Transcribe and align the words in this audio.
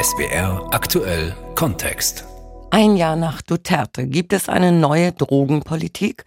SBR 0.00 0.68
aktuell 0.70 1.34
Kontext. 1.54 2.24
Ein 2.70 2.96
Jahr 2.96 3.16
nach 3.16 3.42
Duterte 3.42 4.06
gibt 4.06 4.32
es 4.32 4.48
eine 4.48 4.72
neue 4.72 5.12
Drogenpolitik. 5.12 6.24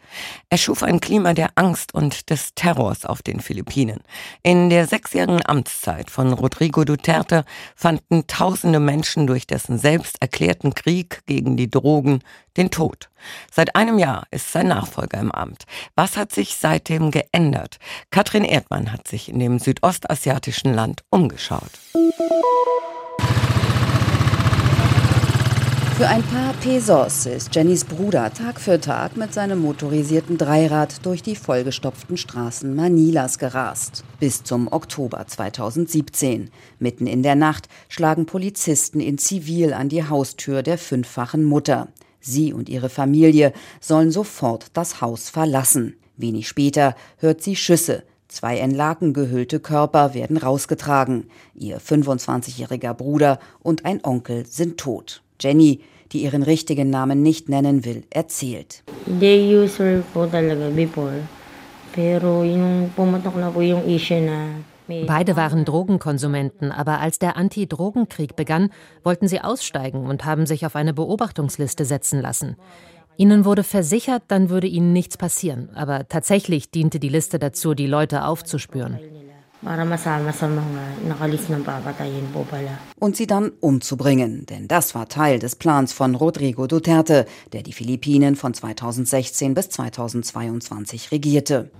Er 0.49 0.57
schuf 0.57 0.83
ein 0.83 0.99
Klima 0.99 1.33
der 1.33 1.51
Angst 1.55 1.93
und 1.93 2.29
des 2.29 2.54
Terrors 2.55 3.05
auf 3.05 3.23
den 3.23 3.39
Philippinen. 3.39 4.01
In 4.43 4.70
der 4.70 4.86
sechsjährigen 4.86 5.46
Amtszeit 5.46 6.12
von 6.12 6.33
Rodrigo 6.33 6.83
Duterte 6.83 7.46
fanden 7.75 8.28
tausende 8.28 8.79
Menschen 8.79 9.28
durch 9.28 9.47
dessen 9.47 9.79
selbst 9.79 10.22
erklärten 10.22 10.76
Krieg 10.76 11.22
gegen 11.26 11.58
die 11.58 11.70
Drogen 11.70 12.20
den 12.58 12.70
Tod. 12.70 13.10
Seit 13.52 13.76
einem 13.76 13.97
Jahr 13.97 14.28
ist 14.29 14.52
sein 14.52 14.68
Nachfolger 14.68 15.20
im 15.20 15.32
Amt. 15.32 15.66
Was 15.96 16.18
hat 16.18 16.32
sich 16.32 16.55
seitdem 16.55 17.12
geändert? 17.12 17.77
Katrin 18.12 18.44
Erdmann 18.44 18.91
hat 18.91 19.08
sich 19.08 19.30
in 19.30 19.40
dem 19.40 19.59
südostasiatischen 19.59 20.73
Land 20.73 21.04
umgeschaut. 21.09 21.72
Für 25.98 26.09
ein 26.09 26.23
paar 26.23 26.52
Pesos 26.55 27.26
ist 27.26 27.55
Jennys 27.55 27.85
Bruder 27.85 28.34
Tag 28.34 28.59
für 28.59 28.81
Tag 28.81 29.16
mit 29.16 29.34
seinem 29.34 29.59
motorisierten 29.59 30.38
Dreirad 30.38 31.05
durch 31.05 31.23
die 31.23 31.38
vollgestopften 31.38 32.17
Straßen 32.17 32.76
Manilas 32.76 33.40
gerast. 33.40 34.03
Bis 34.20 34.44
zum 34.44 34.67
Oktober 34.70 35.26
2017. 35.26 36.52
Mitten 36.80 37.08
in 37.08 37.23
der 37.23 37.36
Nacht 37.36 37.70
schlagen 37.88 38.26
Polizisten 38.26 39.00
in 39.00 39.17
Zivil 39.17 39.72
an 39.72 39.88
die 39.88 40.03
Haustür 40.03 40.63
der 40.63 40.77
fünffachen 40.77 41.45
Mutter. 41.45 41.88
Sie 42.20 42.52
und 42.52 42.67
ihre 42.67 42.89
Familie 42.89 43.53
sollen 43.80 44.12
sofort 44.12 44.72
das 44.73 45.00
Haus 45.00 45.30
verlassen. 45.30 45.95
Wenig 46.17 46.50
später 46.50 46.94
hört 47.20 47.41
sie 47.41 47.55
Schüsse. 47.55 48.03
Zwei 48.27 48.58
in 48.59 48.72
Laken 48.72 49.14
gehüllte 49.14 49.62
Körper 49.62 50.14
werden 50.14 50.36
rausgetragen. 50.36 51.30
Ihr 51.53 51.80
25-jähriger 51.80 52.94
Bruder 52.94 53.39
und 53.64 53.86
ein 53.86 54.03
Onkel 54.03 54.45
sind 54.45 54.77
tot. 54.77 55.22
Jenny, 55.39 55.81
die 56.12 56.23
ihren 56.23 56.44
richtigen 56.44 56.89
Namen 56.89 57.22
nicht 57.22 57.50
nennen 57.50 57.86
will, 57.86 58.03
erzählt. 58.09 58.83
Beide 65.08 65.36
waren 65.36 65.66
Drogenkonsumenten, 65.66 66.72
aber 66.72 67.00
als 67.00 67.17
der 67.17 67.38
Anti-Drogenkrieg 67.38 68.36
begann, 68.36 68.69
wollten 69.03 69.27
sie 69.27 69.42
aussteigen 69.42 70.05
und 70.05 70.25
haben 70.25 70.45
sich 70.45 70.66
auf 70.66 70.75
eine 70.75 70.94
Beobachtungsliste 70.94 71.86
setzen 71.86 72.22
lassen. 72.22 72.55
Ihnen 73.17 73.45
wurde 73.45 73.64
versichert, 73.64 74.23
dann 74.27 74.49
würde 74.49 74.67
ihnen 74.67 74.94
nichts 74.94 75.17
passieren, 75.17 75.70
aber 75.73 76.08
tatsächlich 76.08 76.70
diente 76.70 76.99
die 76.99 77.09
Liste 77.09 77.39
dazu, 77.39 77.73
die 77.73 77.88
Leute 77.88 78.25
aufzuspüren 78.25 78.99
para 79.66 79.81
masama 79.83 80.30
sa 80.30 80.45
mga 80.45 81.09
nakalis 81.09 81.49
ng 81.49 81.66
papatayin 81.66 82.30
po 82.30 82.45
pala. 82.45 82.77
Und 83.02 83.17
sie 83.17 83.25
dann 83.25 83.52
umzubringen, 83.59 84.45
denn 84.45 84.67
das 84.67 84.94
war 84.94 85.09
Teil 85.09 85.39
des 85.39 85.55
Plans 85.55 85.91
von 85.91 86.13
Rodrigo 86.13 86.67
Duterte, 86.67 87.25
der 87.52 87.63
die 87.63 87.73
Philippinen 87.73 88.36
von 88.36 88.53
2016 88.53 89.55
bis 89.55 89.69
2022 89.69 91.11
regierte. 91.11 91.71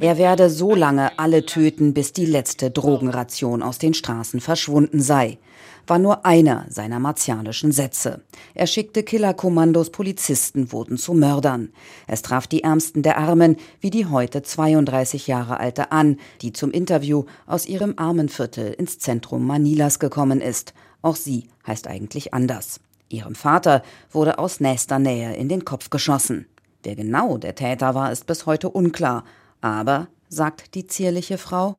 Er 0.00 0.18
werde 0.18 0.50
so 0.50 0.74
lange 0.74 1.18
alle 1.18 1.44
töten, 1.44 1.92
bis 1.92 2.12
die 2.12 2.26
letzte 2.26 2.70
Drogenration 2.70 3.62
aus 3.62 3.78
den 3.78 3.94
Straßen 3.94 4.40
verschwunden 4.40 5.00
sei 5.00 5.38
war 5.86 5.98
nur 5.98 6.24
einer 6.24 6.66
seiner 6.68 6.98
martialischen 6.98 7.72
Sätze. 7.72 8.22
Er 8.54 8.66
schickte 8.66 9.02
Killerkommandos, 9.02 9.90
Polizisten 9.90 10.72
wurden 10.72 10.98
zu 10.98 11.14
Mördern. 11.14 11.72
Es 12.06 12.22
traf 12.22 12.46
die 12.46 12.62
Ärmsten 12.62 13.02
der 13.02 13.18
Armen, 13.18 13.56
wie 13.80 13.90
die 13.90 14.06
heute 14.06 14.42
32 14.42 15.26
Jahre 15.26 15.58
alte 15.60 15.92
an, 15.92 16.18
die 16.42 16.52
zum 16.52 16.70
Interview 16.70 17.24
aus 17.46 17.66
ihrem 17.66 17.94
Armenviertel 17.96 18.72
ins 18.72 18.98
Zentrum 18.98 19.46
Manilas 19.46 19.98
gekommen 19.98 20.40
ist. 20.40 20.74
Auch 21.02 21.16
sie 21.16 21.48
heißt 21.66 21.86
eigentlich 21.86 22.34
anders. 22.34 22.80
Ihrem 23.08 23.34
Vater 23.34 23.82
wurde 24.10 24.38
aus 24.38 24.60
nächster 24.60 24.98
Nähe 24.98 25.36
in 25.36 25.48
den 25.48 25.64
Kopf 25.64 25.90
geschossen. 25.90 26.46
Wer 26.82 26.96
genau 26.96 27.38
der 27.38 27.54
Täter 27.54 27.94
war, 27.94 28.12
ist 28.12 28.26
bis 28.26 28.46
heute 28.46 28.68
unklar. 28.68 29.24
Aber 29.60 30.08
sagt 30.28 30.74
die 30.74 30.86
zierliche 30.86 31.38
Frau. 31.38 31.76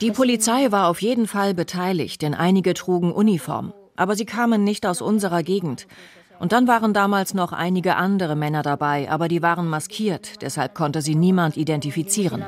Die 0.00 0.10
Polizei 0.10 0.72
war 0.72 0.88
auf 0.88 1.02
jeden 1.02 1.26
Fall 1.26 1.54
beteiligt, 1.54 2.22
denn 2.22 2.34
einige 2.34 2.74
trugen 2.74 3.12
Uniform. 3.12 3.72
Aber 3.96 4.16
sie 4.16 4.24
kamen 4.24 4.64
nicht 4.64 4.86
aus 4.86 5.02
unserer 5.02 5.42
Gegend. 5.42 5.86
Und 6.38 6.50
dann 6.50 6.66
waren 6.66 6.92
damals 6.92 7.34
noch 7.34 7.52
einige 7.52 7.94
andere 7.94 8.34
Männer 8.34 8.62
dabei, 8.62 9.08
aber 9.08 9.28
die 9.28 9.42
waren 9.42 9.68
maskiert, 9.68 10.42
deshalb 10.42 10.74
konnte 10.74 11.00
sie 11.00 11.14
niemand 11.14 11.56
identifizieren. 11.56 12.42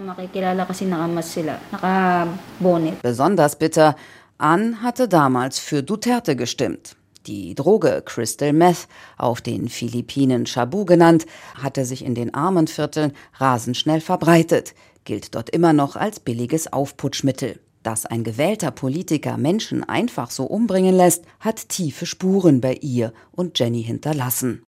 Besonders 3.03 3.57
bitter, 3.57 3.97
Ann 4.39 4.83
hatte 4.83 5.07
damals 5.07 5.61
für 5.61 5.85
Duterte 5.85 6.35
gestimmt. 6.35 6.97
Die 7.27 7.55
Droge 7.55 8.03
Crystal 8.05 8.53
Meth, 8.53 8.87
auf 9.17 9.41
den 9.41 9.71
Philippinen 9.71 10.45
Shabu 10.45 10.85
genannt, 10.85 11.25
hatte 11.55 11.87
sich 11.87 12.05
in 12.05 12.15
den 12.15 12.35
armen 12.35 12.67
Vierteln 12.67 13.13
rasend 13.39 13.79
schnell 13.79 14.03
verbreitet, 14.03 14.75
gilt 15.05 15.35
dort 15.35 15.49
immer 15.49 15.73
noch 15.73 15.97
als 15.97 16.21
billiges 16.21 16.71
Aufputschmittel. 16.71 17.61
Dass 17.83 18.05
ein 18.05 18.25
gewählter 18.25 18.71
Politiker 18.71 19.39
Menschen 19.39 19.85
einfach 19.85 20.31
so 20.31 20.45
umbringen 20.45 20.95
lässt, 20.95 21.25
hat 21.41 21.71
tiefe 21.71 22.05
Spuren 22.05 22.61
bei 22.61 22.75
ihr 22.75 23.15
und 23.33 23.59
Jenny 23.59 23.83
hinterlassen. 23.83 24.63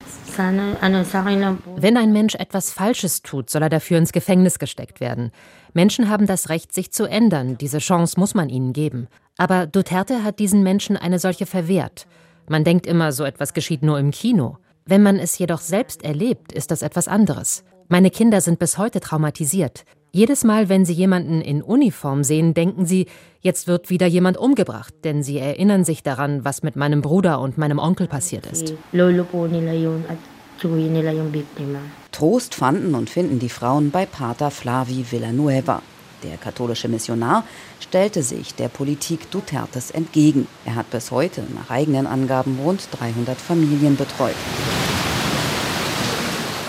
Wenn 1.77 1.97
ein 1.99 2.13
Mensch 2.15 2.37
etwas 2.37 2.71
Falsches 2.71 3.21
tut, 3.21 3.51
soll 3.51 3.63
er 3.63 3.71
dafür 3.71 3.99
ins 3.99 4.13
Gefängnis 4.13 4.59
gesteckt 4.59 5.01
werden. 5.01 5.31
Menschen 5.75 6.09
haben 6.09 6.27
das 6.27 6.49
Recht, 6.49 6.73
sich 6.73 6.91
zu 6.91 7.05
ändern. 7.05 7.59
Diese 7.59 7.79
Chance 7.79 8.19
muss 8.19 8.35
man 8.35 8.49
ihnen 8.49 8.73
geben. 8.73 9.09
Aber 9.37 9.67
Duterte 9.67 10.23
hat 10.23 10.39
diesen 10.39 10.63
Menschen 10.63 10.97
eine 10.97 11.19
solche 11.19 11.45
verwehrt. 11.45 12.07
Man 12.49 12.65
denkt 12.65 12.87
immer, 12.87 13.13
so 13.13 13.25
etwas 13.25 13.55
geschieht 13.55 13.83
nur 13.83 13.99
im 13.99 14.11
Kino. 14.11 14.59
Wenn 14.85 15.03
man 15.03 15.19
es 15.19 15.37
jedoch 15.39 15.61
selbst 15.61 16.05
erlebt, 16.05 16.53
ist 16.53 16.71
das 16.71 16.83
etwas 16.83 17.09
anderes. 17.09 17.65
Meine 17.89 18.11
Kinder 18.11 18.41
sind 18.41 18.59
bis 18.59 18.79
heute 18.79 19.01
traumatisiert. 19.01 19.85
Jedes 20.13 20.45
Mal, 20.45 20.69
wenn 20.69 20.85
sie 20.85 20.93
jemanden 20.93 21.41
in 21.41 21.61
Uniform 21.61 22.25
sehen, 22.25 22.55
denken 22.55 22.87
sie, 22.87 23.07
jetzt 23.41 23.67
wird 23.67 23.91
wieder 23.91 24.07
jemand 24.07 24.39
umgebracht, 24.39 24.95
denn 25.05 25.23
sie 25.23 25.39
erinnern 25.39 25.85
sich 25.85 26.03
daran, 26.03 26.45
was 26.45 26.63
mit 26.63 26.77
meinem 26.77 27.03
Bruder 27.03 27.41
und 27.41 27.59
meinem 27.59 27.79
Onkel 27.79 28.07
passiert 28.07 28.47
ist. 28.47 28.75
Trost 32.13 32.55
fanden 32.55 32.95
und 32.95 33.11
finden 33.11 33.39
die 33.41 33.51
Frauen 33.51 33.91
bei 33.91 34.07
Pater 34.07 34.51
Flavi 34.51 35.05
Villanueva. 35.11 35.83
Der 36.27 36.37
katholische 36.39 36.89
Missionar 36.89 37.45
stellte 37.81 38.23
sich 38.23 38.55
der 38.55 38.69
Politik 38.69 39.31
Dutertes 39.31 39.91
entgegen. 39.91 40.49
Er 40.65 40.75
hat 40.75 40.91
bis 40.91 41.11
heute 41.11 41.45
nach 41.55 41.71
eigenen 41.71 42.07
Angaben 42.07 42.59
rund 42.63 42.89
300 42.91 43.41
Familien 43.41 43.97
betreut. 43.97 44.35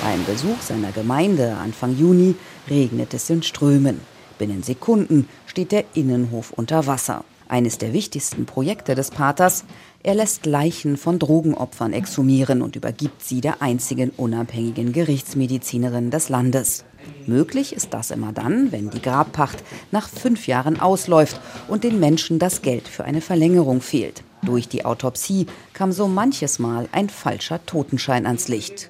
Beim 0.03 0.23
Besuch 0.25 0.61
seiner 0.61 0.91
Gemeinde 0.91 1.57
Anfang 1.57 1.97
Juni 1.97 2.35
regnet 2.69 3.13
es 3.13 3.29
in 3.29 3.41
Strömen. 3.41 3.99
Binnen 4.37 4.61
Sekunden 4.61 5.27
steht 5.47 5.71
der 5.71 5.85
Innenhof 5.95 6.51
unter 6.51 6.85
Wasser. 6.85 7.23
Eines 7.49 7.77
der 7.77 7.93
wichtigsten 7.93 8.45
Projekte 8.45 8.93
des 8.93 9.11
Paters, 9.11 9.63
er 10.03 10.15
lässt 10.15 10.45
Leichen 10.45 10.97
von 10.97 11.19
Drogenopfern 11.19 11.93
exhumieren 11.93 12.61
und 12.61 12.75
übergibt 12.75 13.23
sie 13.23 13.41
der 13.41 13.61
einzigen 13.61 14.11
unabhängigen 14.11 14.91
Gerichtsmedizinerin 14.91 16.11
des 16.11 16.29
Landes. 16.29 16.83
Möglich 17.25 17.73
ist 17.73 17.93
das 17.93 18.11
immer 18.11 18.33
dann, 18.33 18.71
wenn 18.71 18.89
die 18.89 19.01
Grabpacht 19.01 19.63
nach 19.91 20.09
fünf 20.09 20.47
Jahren 20.47 20.79
ausläuft 20.79 21.39
und 21.67 21.83
den 21.83 21.99
Menschen 21.99 22.39
das 22.39 22.61
Geld 22.61 22.87
für 22.87 23.05
eine 23.05 23.21
Verlängerung 23.21 23.81
fehlt. 23.81 24.23
Durch 24.43 24.67
die 24.67 24.85
Autopsie 24.85 25.47
kam 25.73 25.91
so 25.91 26.07
manches 26.07 26.59
Mal 26.59 26.87
ein 26.91 27.09
falscher 27.09 27.65
Totenschein 27.65 28.25
ans 28.25 28.47
Licht. 28.47 28.89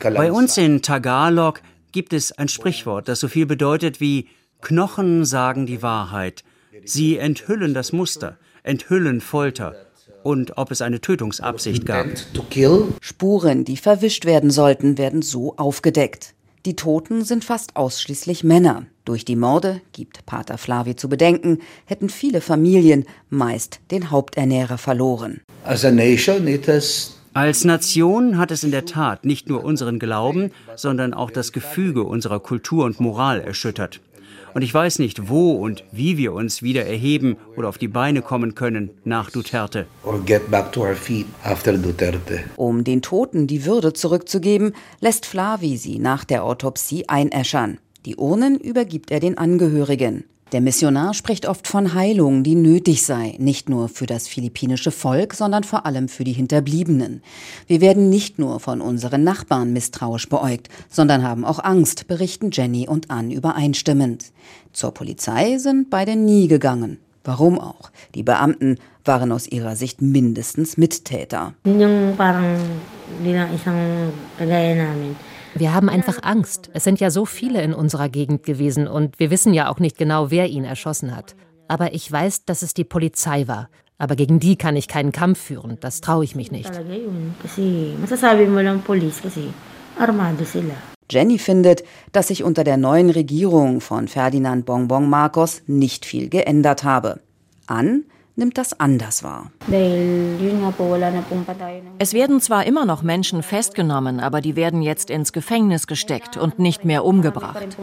Bei 0.00 0.32
uns 0.32 0.56
in 0.58 0.82
Tagalog 0.82 1.60
gibt 1.92 2.12
es 2.12 2.32
ein 2.32 2.48
Sprichwort, 2.48 3.08
das 3.08 3.20
so 3.20 3.28
viel 3.28 3.46
bedeutet 3.46 4.00
wie 4.00 4.28
Knochen 4.62 5.24
sagen 5.24 5.66
die 5.66 5.82
Wahrheit. 5.82 6.44
Sie 6.86 7.18
enthüllen 7.18 7.74
das 7.74 7.92
Muster, 7.92 8.38
enthüllen 8.62 9.20
Folter 9.20 9.74
und 10.22 10.56
ob 10.56 10.70
es 10.70 10.82
eine 10.82 11.00
Tötungsabsicht 11.00 11.84
gab. 11.84 12.06
Spuren, 13.00 13.64
die 13.64 13.76
verwischt 13.76 14.24
werden 14.24 14.50
sollten, 14.50 14.96
werden 14.98 15.22
so 15.22 15.56
aufgedeckt. 15.56 16.34
Die 16.64 16.74
Toten 16.74 17.24
sind 17.24 17.44
fast 17.44 17.76
ausschließlich 17.76 18.42
Männer. 18.42 18.86
Durch 19.04 19.24
die 19.24 19.36
Morde, 19.36 19.80
gibt 19.92 20.26
Pater 20.26 20.58
Flavi 20.58 20.96
zu 20.96 21.08
bedenken, 21.08 21.58
hätten 21.84 22.08
viele 22.08 22.40
Familien 22.40 23.04
meist 23.30 23.80
den 23.92 24.10
Haupternährer 24.10 24.78
verloren. 24.78 25.42
Als 27.36 27.64
Nation 27.64 28.38
hat 28.38 28.50
es 28.50 28.64
in 28.64 28.70
der 28.70 28.84
Tat 28.84 29.24
nicht 29.24 29.48
nur 29.48 29.62
unseren 29.62 29.98
Glauben, 29.98 30.50
sondern 30.74 31.14
auch 31.14 31.30
das 31.30 31.52
Gefüge 31.52 32.02
unserer 32.02 32.40
Kultur 32.40 32.84
und 32.84 32.98
Moral 32.98 33.40
erschüttert. 33.40 34.00
Und 34.56 34.62
ich 34.62 34.72
weiß 34.72 35.00
nicht, 35.00 35.28
wo 35.28 35.52
und 35.52 35.84
wie 35.92 36.16
wir 36.16 36.32
uns 36.32 36.62
wieder 36.62 36.86
erheben 36.86 37.36
oder 37.56 37.68
auf 37.68 37.76
die 37.76 37.88
Beine 37.88 38.22
kommen 38.22 38.54
können 38.54 38.88
nach 39.04 39.30
Duterte. 39.30 39.86
Duterte. 41.78 42.42
Um 42.56 42.82
den 42.82 43.02
Toten 43.02 43.46
die 43.48 43.66
Würde 43.66 43.92
zurückzugeben, 43.92 44.72
lässt 44.98 45.26
Flavi 45.26 45.76
sie 45.76 45.98
nach 45.98 46.24
der 46.24 46.42
Autopsie 46.42 47.06
einäschern. 47.06 47.76
Die 48.06 48.16
Urnen 48.16 48.58
übergibt 48.58 49.10
er 49.10 49.20
den 49.20 49.36
Angehörigen. 49.36 50.24
Der 50.52 50.60
Missionar 50.60 51.12
spricht 51.12 51.46
oft 51.46 51.66
von 51.66 51.92
Heilung, 51.92 52.44
die 52.44 52.54
nötig 52.54 53.04
sei, 53.04 53.34
nicht 53.38 53.68
nur 53.68 53.88
für 53.88 54.06
das 54.06 54.28
philippinische 54.28 54.92
Volk, 54.92 55.34
sondern 55.34 55.64
vor 55.64 55.86
allem 55.86 56.08
für 56.08 56.22
die 56.22 56.32
Hinterbliebenen. 56.32 57.20
Wir 57.66 57.80
werden 57.80 58.10
nicht 58.10 58.38
nur 58.38 58.60
von 58.60 58.80
unseren 58.80 59.24
Nachbarn 59.24 59.72
misstrauisch 59.72 60.28
beäugt, 60.28 60.68
sondern 60.88 61.24
haben 61.24 61.44
auch 61.44 61.58
Angst, 61.64 62.06
berichten 62.06 62.50
Jenny 62.52 62.86
und 62.86 63.10
Ann 63.10 63.32
übereinstimmend. 63.32 64.26
Zur 64.72 64.94
Polizei 64.94 65.58
sind 65.58 65.90
beide 65.90 66.14
nie 66.14 66.46
gegangen. 66.46 66.98
Warum 67.24 67.58
auch? 67.58 67.90
Die 68.14 68.22
Beamten 68.22 68.78
waren 69.04 69.32
aus 69.32 69.48
ihrer 69.48 69.74
Sicht 69.74 70.00
mindestens 70.00 70.76
Mittäter. 70.76 71.54
Wir 75.58 75.72
haben 75.72 75.88
einfach 75.88 76.18
Angst. 76.22 76.68
Es 76.74 76.84
sind 76.84 77.00
ja 77.00 77.10
so 77.10 77.24
viele 77.24 77.62
in 77.62 77.72
unserer 77.72 78.10
Gegend 78.10 78.42
gewesen 78.42 78.86
und 78.86 79.18
wir 79.18 79.30
wissen 79.30 79.54
ja 79.54 79.70
auch 79.70 79.78
nicht 79.78 79.96
genau, 79.96 80.30
wer 80.30 80.48
ihn 80.48 80.64
erschossen 80.64 81.16
hat. 81.16 81.34
Aber 81.66 81.94
ich 81.94 82.12
weiß, 82.12 82.44
dass 82.44 82.60
es 82.60 82.74
die 82.74 82.84
Polizei 82.84 83.48
war. 83.48 83.70
Aber 83.96 84.16
gegen 84.16 84.38
die 84.38 84.56
kann 84.56 84.76
ich 84.76 84.86
keinen 84.86 85.12
Kampf 85.12 85.40
führen. 85.40 85.78
Das 85.80 86.02
traue 86.02 86.24
ich 86.24 86.36
mich 86.36 86.52
nicht. 86.52 86.70
Jenny 91.10 91.38
findet, 91.38 91.84
dass 92.12 92.28
sich 92.28 92.44
unter 92.44 92.62
der 92.62 92.76
neuen 92.76 93.08
Regierung 93.08 93.80
von 93.80 94.08
Ferdinand 94.08 94.66
Bongbong 94.66 95.08
Marcos 95.08 95.62
nicht 95.66 96.04
viel 96.04 96.28
geändert 96.28 96.84
habe. 96.84 97.20
An 97.66 98.04
nimmt 98.36 98.58
das 98.58 98.78
anders 98.78 99.22
wahr. 99.22 99.50
Es 101.98 102.12
werden 102.12 102.40
zwar 102.40 102.66
immer 102.66 102.84
noch 102.84 103.02
Menschen 103.02 103.42
festgenommen, 103.42 104.20
aber 104.20 104.40
die 104.40 104.54
werden 104.56 104.82
jetzt 104.82 105.10
ins 105.10 105.32
Gefängnis 105.32 105.86
gesteckt 105.86 106.36
und 106.36 106.58
nicht 106.58 106.84
mehr 106.84 107.04
umgebracht. 107.04 107.76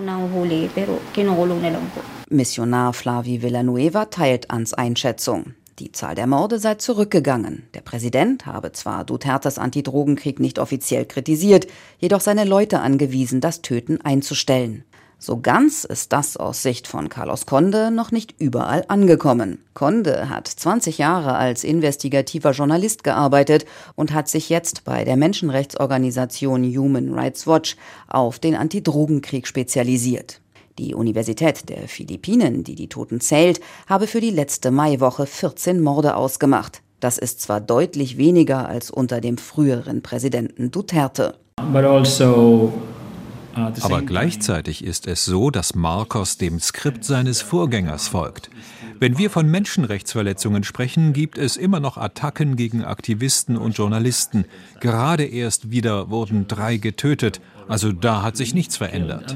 Missionar 2.30 2.94
Flavi 2.94 3.42
Villanueva 3.42 4.06
teilt 4.06 4.52
Ans 4.52 4.74
Einschätzung. 4.74 5.54
Die 5.80 5.92
Zahl 5.92 6.14
der 6.14 6.28
Morde 6.28 6.60
sei 6.60 6.76
zurückgegangen. 6.76 7.64
Der 7.74 7.82
Präsident 7.82 8.46
habe 8.46 8.72
zwar 8.74 9.04
Dutertes 9.04 9.58
Antidrogenkrieg 9.58 10.40
nicht 10.40 10.60
offiziell 10.60 11.06
kritisiert, 11.06 11.66
jedoch 11.98 12.22
seine 12.22 12.44
Leute 12.44 12.80
angewiesen, 12.80 13.42
das 13.42 13.64
Töten 13.64 14.00
einzustellen. 14.02 14.84
So 15.26 15.40
ganz 15.40 15.86
ist 15.86 16.12
das 16.12 16.36
aus 16.36 16.64
Sicht 16.64 16.86
von 16.86 17.08
Carlos 17.08 17.46
Conde 17.46 17.92
noch 17.92 18.12
nicht 18.12 18.36
überall 18.40 18.84
angekommen. 18.90 19.64
Conde 19.74 20.28
hat 20.28 20.50
20 20.50 20.98
Jahre 20.98 21.36
als 21.36 21.64
investigativer 21.64 22.52
Journalist 22.52 23.06
gearbeitet 23.06 23.66
und 23.96 24.14
hat 24.14 24.28
sich 24.28 24.50
jetzt 24.50 24.84
bei 24.84 25.06
der 25.06 25.16
Menschenrechtsorganisation 25.16 26.66
Human 26.66 27.14
Rights 27.14 27.48
Watch 27.48 27.78
auf 28.10 28.38
den 28.38 28.54
Antidrogenkrieg 28.54 29.48
spezialisiert. 29.48 30.42
Die 30.78 30.94
Universität 30.94 31.70
der 31.70 31.88
Philippinen, 31.88 32.66
die 32.66 32.76
die 32.76 32.90
Toten 32.90 33.22
zählt, 33.22 33.62
habe 33.88 34.08
für 34.08 34.20
die 34.20 34.30
letzte 34.30 34.72
Maiwoche 34.72 35.26
14 35.26 35.80
Morde 35.80 36.18
ausgemacht. 36.18 36.82
Das 37.00 37.18
ist 37.18 37.40
zwar 37.40 37.62
deutlich 37.62 38.18
weniger 38.18 38.68
als 38.68 38.92
unter 38.92 39.22
dem 39.22 39.38
früheren 39.38 40.02
Präsidenten 40.02 40.70
Duterte. 40.70 41.36
But 41.72 41.86
also 41.86 42.74
aber 43.56 44.02
gleichzeitig 44.02 44.84
ist 44.84 45.08
es 45.08 45.26
so, 45.26 45.50
dass 45.50 45.76
Marcos 45.76 46.38
dem 46.38 46.60
Skript 46.60 47.04
seines 47.06 47.42
Vorgängers 47.42 48.08
folgt. 48.08 48.50
Wenn 49.00 49.18
wir 49.18 49.30
von 49.30 49.50
Menschenrechtsverletzungen 49.50 50.64
sprechen, 50.64 51.14
gibt 51.14 51.38
es 51.38 51.58
immer 51.58 51.80
noch 51.80 51.98
Attacken 51.98 52.56
gegen 52.56 52.84
Aktivisten 52.84 53.58
und 53.58 53.78
Journalisten. 53.78 54.46
Gerade 54.80 55.26
erst 55.26 55.72
wieder 55.72 56.10
wurden 56.10 56.48
drei 56.48 56.78
getötet. 56.78 57.42
Also 57.68 57.92
da 57.92 58.22
hat 58.22 58.38
sich 58.38 58.54
nichts 58.54 58.78
verändert. 58.78 59.36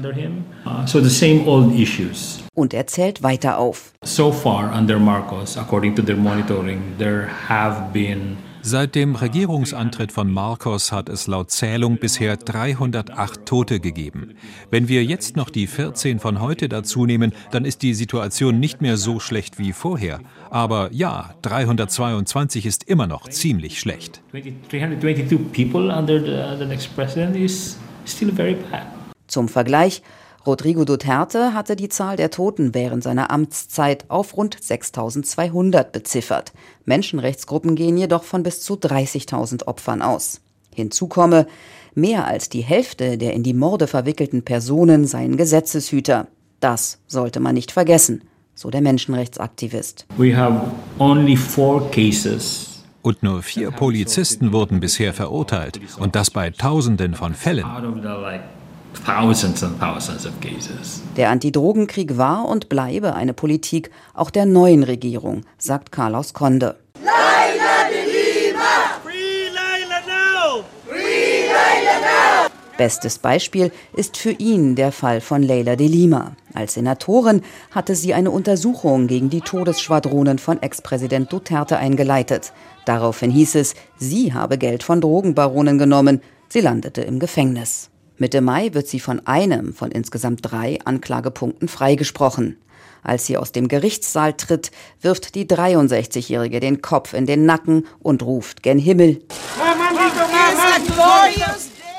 Und 2.54 2.74
er 2.74 2.86
zählt 2.86 3.22
weiter 3.22 3.58
auf. 3.58 3.92
So 4.04 4.32
far 4.32 4.76
under 4.76 4.98
Marcos, 4.98 5.56
according 5.56 5.94
to 5.94 6.02
their 6.02 6.16
monitoring, 6.16 6.80
there 6.98 7.28
have 7.48 7.92
been 7.92 8.36
Seit 8.62 8.94
dem 8.94 9.14
Regierungsantritt 9.14 10.12
von 10.12 10.30
Marcos 10.30 10.92
hat 10.92 11.08
es 11.08 11.26
laut 11.26 11.50
Zählung 11.50 11.98
bisher 11.98 12.36
308 12.36 13.46
Tote 13.46 13.80
gegeben. 13.80 14.34
Wenn 14.70 14.88
wir 14.88 15.04
jetzt 15.04 15.36
noch 15.36 15.48
die 15.48 15.66
14 15.66 16.18
von 16.18 16.40
heute 16.40 16.68
dazu 16.68 17.06
nehmen, 17.06 17.32
dann 17.50 17.64
ist 17.64 17.82
die 17.82 17.94
Situation 17.94 18.58
nicht 18.58 18.82
mehr 18.82 18.96
so 18.96 19.20
schlecht 19.20 19.58
wie 19.58 19.72
vorher. 19.72 20.20
Aber 20.50 20.90
ja, 20.92 21.34
322 21.42 22.66
ist 22.66 22.84
immer 22.84 23.06
noch 23.06 23.28
ziemlich 23.28 23.78
schlecht. 23.78 24.20
322 24.32 25.52
people 25.52 25.94
under 25.96 26.20
the, 26.20 26.58
the 26.58 26.66
next 26.66 26.94
president 26.94 27.36
is 27.36 27.78
still 28.06 28.32
very 28.32 28.56
bad. 28.70 28.86
Zum 29.28 29.48
Vergleich, 29.48 30.02
Rodrigo 30.48 30.86
Duterte 30.86 31.52
hatte 31.52 31.76
die 31.76 31.90
Zahl 31.90 32.16
der 32.16 32.30
Toten 32.30 32.72
während 32.72 33.02
seiner 33.02 33.30
Amtszeit 33.30 34.06
auf 34.08 34.34
rund 34.34 34.56
6200 34.58 35.92
beziffert. 35.92 36.54
Menschenrechtsgruppen 36.86 37.76
gehen 37.76 37.98
jedoch 37.98 38.22
von 38.22 38.42
bis 38.42 38.62
zu 38.62 38.76
30.000 38.76 39.66
Opfern 39.66 40.00
aus. 40.00 40.40
Hinzu 40.74 41.06
komme, 41.06 41.46
mehr 41.94 42.26
als 42.26 42.48
die 42.48 42.62
Hälfte 42.62 43.18
der 43.18 43.34
in 43.34 43.42
die 43.42 43.52
Morde 43.52 43.86
verwickelten 43.86 44.42
Personen 44.42 45.06
seien 45.06 45.36
Gesetzeshüter. 45.36 46.28
Das 46.60 46.98
sollte 47.06 47.40
man 47.40 47.54
nicht 47.54 47.70
vergessen, 47.70 48.22
so 48.54 48.70
der 48.70 48.80
Menschenrechtsaktivist. 48.80 50.06
We 50.16 50.34
have 50.34 50.70
only 50.98 51.36
four 51.36 51.90
cases 51.90 52.86
und 53.02 53.22
nur 53.22 53.42
vier 53.42 53.70
Polizisten 53.70 54.52
wurden 54.52 54.80
bisher 54.80 55.12
verurteilt, 55.12 55.78
und 55.98 56.16
das 56.16 56.30
bei 56.30 56.50
Tausenden 56.50 57.14
von 57.14 57.34
Fällen. 57.34 57.66
Der 61.16 61.30
Antidrogenkrieg 61.30 62.16
war 62.16 62.46
und 62.46 62.68
bleibe 62.68 63.14
eine 63.14 63.34
Politik 63.34 63.90
auch 64.14 64.30
der 64.30 64.46
neuen 64.46 64.82
Regierung, 64.82 65.42
sagt 65.58 65.92
Carlos 65.92 66.34
Conde. 66.34 66.76
Bestes 72.78 73.18
Beispiel 73.18 73.72
ist 73.96 74.16
für 74.16 74.30
ihn 74.30 74.76
der 74.76 74.92
Fall 74.92 75.20
von 75.20 75.42
Leila 75.42 75.74
de 75.74 75.88
Lima. 75.88 76.36
Als 76.54 76.74
Senatorin 76.74 77.42
hatte 77.72 77.96
sie 77.96 78.14
eine 78.14 78.30
Untersuchung 78.30 79.08
gegen 79.08 79.30
die 79.30 79.40
Todesschwadronen 79.40 80.38
von 80.38 80.62
Ex-Präsident 80.62 81.32
Duterte 81.32 81.76
eingeleitet. 81.76 82.52
Daraufhin 82.84 83.32
hieß 83.32 83.56
es, 83.56 83.74
sie 83.96 84.32
habe 84.32 84.58
Geld 84.58 84.84
von 84.84 85.00
Drogenbaronen 85.00 85.76
genommen. 85.76 86.20
Sie 86.48 86.60
landete 86.60 87.02
im 87.02 87.18
Gefängnis. 87.18 87.90
Mitte 88.18 88.40
Mai 88.40 88.74
wird 88.74 88.88
sie 88.88 88.98
von 88.98 89.24
einem 89.26 89.72
von 89.72 89.92
insgesamt 89.92 90.40
drei 90.42 90.78
Anklagepunkten 90.84 91.68
freigesprochen. 91.68 92.56
Als 93.04 93.26
sie 93.26 93.36
aus 93.36 93.52
dem 93.52 93.68
Gerichtssaal 93.68 94.32
tritt, 94.32 94.72
wirft 95.00 95.36
die 95.36 95.46
63-Jährige 95.46 96.58
den 96.58 96.82
Kopf 96.82 97.14
in 97.14 97.26
den 97.26 97.46
Nacken 97.46 97.86
und 98.00 98.24
ruft 98.24 98.64
gen 98.64 98.78
Himmel. 98.78 99.22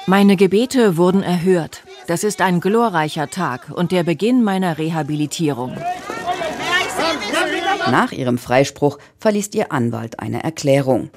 Meine 0.07 0.35
Gebete 0.35 0.97
wurden 0.97 1.23
erhört. 1.23 1.83
Das 2.07 2.25
ist 2.25 2.41
ein 2.41 2.59
glorreicher 2.59 3.29
Tag 3.29 3.71
und 3.73 3.93
der 3.93 4.03
Beginn 4.03 4.43
meiner 4.43 4.77
Rehabilitierung. 4.77 5.77
Nach 7.89 8.11
ihrem 8.11 8.38
Freispruch 8.38 8.97
verliest 9.19 9.55
ihr 9.55 9.71
Anwalt 9.71 10.19
eine 10.19 10.43
Erklärung. 10.43 11.11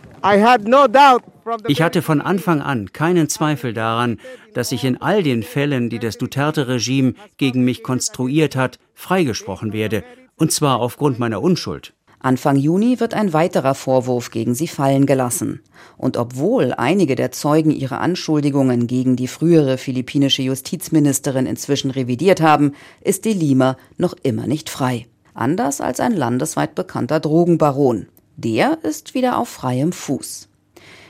Ich 1.66 1.82
hatte 1.82 2.02
von 2.02 2.20
Anfang 2.20 2.60
an 2.62 2.92
keinen 2.92 3.28
Zweifel 3.28 3.72
daran, 3.74 4.18
dass 4.54 4.72
ich 4.72 4.84
in 4.84 5.00
all 5.00 5.22
den 5.22 5.42
Fällen, 5.42 5.90
die 5.90 5.98
das 5.98 6.18
Duterte-Regime 6.18 7.14
gegen 7.36 7.64
mich 7.64 7.82
konstruiert 7.82 8.56
hat, 8.56 8.78
freigesprochen 8.94 9.72
werde, 9.72 10.04
und 10.36 10.52
zwar 10.52 10.80
aufgrund 10.80 11.18
meiner 11.18 11.42
Unschuld. 11.42 11.94
Anfang 12.20 12.56
Juni 12.56 13.00
wird 13.00 13.14
ein 13.14 13.32
weiterer 13.32 13.74
Vorwurf 13.74 14.30
gegen 14.30 14.54
sie 14.54 14.68
fallen 14.68 15.06
gelassen. 15.06 15.60
Und 15.96 16.16
obwohl 16.16 16.72
einige 16.72 17.16
der 17.16 17.32
Zeugen 17.32 17.72
ihre 17.72 17.98
Anschuldigungen 17.98 18.86
gegen 18.86 19.16
die 19.16 19.26
frühere 19.26 19.76
philippinische 19.76 20.42
Justizministerin 20.42 21.46
inzwischen 21.46 21.90
revidiert 21.90 22.40
haben, 22.40 22.74
ist 23.00 23.24
De 23.24 23.32
Lima 23.32 23.76
noch 23.96 24.14
immer 24.22 24.46
nicht 24.46 24.70
frei. 24.70 25.06
Anders 25.34 25.80
als 25.80 25.98
ein 25.98 26.14
landesweit 26.14 26.76
bekannter 26.76 27.18
Drogenbaron. 27.18 28.06
Der 28.36 28.78
ist 28.82 29.14
wieder 29.14 29.38
auf 29.38 29.48
freiem 29.48 29.92
Fuß. 29.92 30.48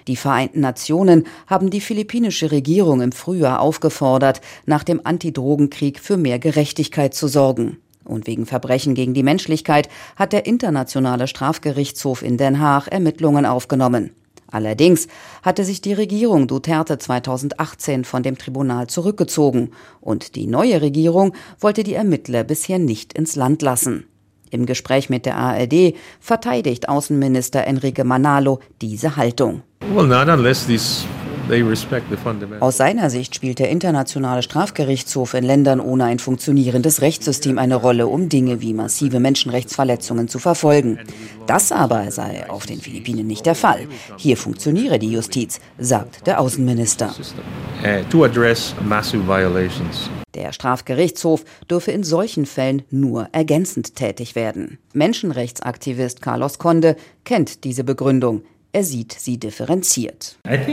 Die 0.08 0.16
Vereinten 0.16 0.60
Nationen 0.60 1.26
haben 1.46 1.70
die 1.70 1.80
philippinische 1.80 2.50
Regierung 2.50 3.00
im 3.00 3.12
Frühjahr 3.12 3.60
aufgefordert, 3.60 4.40
nach 4.66 4.82
dem 4.82 5.00
Antidrogenkrieg 5.04 6.00
für 6.00 6.16
mehr 6.16 6.38
Gerechtigkeit 6.38 7.14
zu 7.14 7.28
sorgen. 7.28 7.78
Und 8.04 8.26
wegen 8.26 8.46
Verbrechen 8.46 8.94
gegen 8.94 9.14
die 9.14 9.22
Menschlichkeit 9.22 9.88
hat 10.16 10.32
der 10.32 10.46
Internationale 10.46 11.28
Strafgerichtshof 11.28 12.22
in 12.22 12.36
Den 12.36 12.58
Haag 12.58 12.88
Ermittlungen 12.88 13.46
aufgenommen. 13.46 14.10
Allerdings 14.48 15.06
hatte 15.42 15.64
sich 15.64 15.80
die 15.80 15.94
Regierung 15.94 16.46
Duterte 16.46 16.98
2018 16.98 18.04
von 18.04 18.22
dem 18.22 18.36
Tribunal 18.36 18.88
zurückgezogen 18.88 19.70
und 20.00 20.34
die 20.34 20.46
neue 20.46 20.82
Regierung 20.82 21.34
wollte 21.58 21.84
die 21.84 21.94
Ermittler 21.94 22.44
bisher 22.44 22.78
nicht 22.78 23.14
ins 23.14 23.34
Land 23.36 23.62
lassen. 23.62 24.04
Im 24.52 24.66
Gespräch 24.66 25.08
mit 25.08 25.24
der 25.24 25.36
ARD 25.38 25.94
verteidigt 26.20 26.88
Außenminister 26.88 27.66
Enrique 27.66 28.04
Manalo 28.04 28.60
diese 28.82 29.16
Haltung. 29.16 29.62
Well, 29.94 30.06
not 30.06 30.28
unless 30.28 30.66
these 30.66 31.06
Aus 32.60 32.76
seiner 32.76 33.10
Sicht 33.10 33.34
spielt 33.34 33.58
der 33.58 33.68
internationale 33.68 34.42
Strafgerichtshof 34.42 35.34
in 35.34 35.44
Ländern 35.44 35.80
ohne 35.80 36.04
ein 36.04 36.18
funktionierendes 36.18 37.02
Rechtssystem 37.02 37.58
eine 37.58 37.76
Rolle, 37.76 38.06
um 38.06 38.28
Dinge 38.28 38.60
wie 38.60 38.72
massive 38.72 39.20
Menschenrechtsverletzungen 39.20 40.28
zu 40.28 40.38
verfolgen. 40.38 40.98
Das 41.46 41.72
aber 41.72 42.10
sei 42.10 42.48
auf 42.48 42.66
den 42.66 42.80
Philippinen 42.80 43.26
nicht 43.26 43.44
der 43.44 43.54
Fall. 43.54 43.88
Hier 44.16 44.36
funktioniere 44.36 44.98
die 44.98 45.12
Justiz, 45.12 45.60
sagt 45.78 46.26
der 46.26 46.40
Außenminister. 46.40 47.14
Uh, 47.82 48.28
der 50.34 50.52
Strafgerichtshof 50.52 51.44
dürfe 51.70 51.90
in 51.90 52.04
solchen 52.04 52.46
Fällen 52.46 52.82
nur 52.90 53.28
ergänzend 53.32 53.96
tätig 53.96 54.34
werden. 54.34 54.78
Menschenrechtsaktivist 54.94 56.22
Carlos 56.22 56.58
Conde 56.58 56.96
kennt 57.24 57.64
diese 57.64 57.84
Begründung. 57.84 58.42
Er 58.74 58.84
sieht 58.84 59.12
sie 59.12 59.38
differenziert. 59.38 60.38
Also 60.44 60.72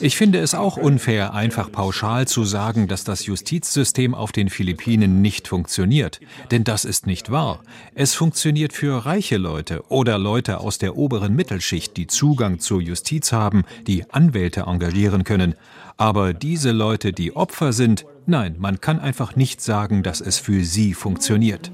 ich 0.00 0.16
finde 0.16 0.38
es 0.38 0.54
auch 0.54 0.76
unfair, 0.78 1.34
einfach 1.34 1.70
pauschal 1.70 2.26
zu 2.26 2.44
sagen, 2.44 2.88
dass 2.88 3.04
das 3.04 3.26
Justizsystem 3.26 4.14
auf 4.14 4.32
den 4.32 4.48
Philippinen 4.48 5.20
nicht 5.20 5.48
funktioniert. 5.48 6.20
Denn 6.50 6.64
das 6.64 6.86
ist 6.86 7.06
nicht 7.06 7.30
wahr. 7.30 7.60
Es 7.94 8.14
funktioniert 8.14 8.72
für 8.72 9.04
reiche 9.04 9.36
Leute 9.36 9.84
oder 9.90 10.16
Leute 10.16 10.60
aus 10.60 10.78
der 10.78 10.96
oberen 10.96 11.36
Mittelschicht, 11.36 11.98
die 11.98 12.06
Zugang 12.06 12.58
zur 12.58 12.80
Justiz 12.80 13.32
haben, 13.32 13.64
die 13.86 14.10
Anwälte 14.10 14.62
engagieren 14.62 15.24
können. 15.24 15.56
Aber 15.98 16.32
diese 16.32 16.70
Leute, 16.70 17.12
die 17.12 17.36
Opfer 17.36 17.74
sind, 17.74 18.06
nein, 18.24 18.56
man 18.58 18.80
kann 18.80 18.98
einfach 18.98 19.36
nicht 19.36 19.60
sagen, 19.60 20.02
dass 20.02 20.22
es 20.22 20.38
für 20.38 20.64
sie 20.64 20.94
funktioniert. 20.94 21.70